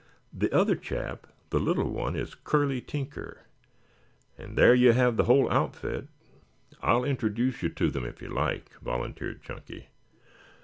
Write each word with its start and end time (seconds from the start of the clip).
"The 0.33 0.51
other 0.51 0.75
chap, 0.75 1.27
the 1.51 1.59
little 1.59 1.91
one, 1.91 2.15
is 2.15 2.33
Curley 2.33 2.81
Tinker. 2.81 3.41
And 4.35 4.57
there 4.57 4.73
you 4.73 4.93
have 4.93 5.15
the 5.15 5.25
whole 5.25 5.47
outfit. 5.51 6.07
I'll 6.81 7.03
introduce 7.03 7.61
you 7.61 7.69
to 7.69 7.91
them 7.91 8.05
if 8.05 8.19
you 8.19 8.29
like," 8.29 8.71
volunteered 8.81 9.43
Chunky. 9.43 9.89